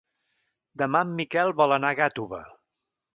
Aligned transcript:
Demà 0.81 1.01
en 1.07 1.11
Miquel 1.19 1.53
vol 1.59 1.75
anar 1.77 1.91
a 1.95 1.99
Gàtova. 2.03 2.41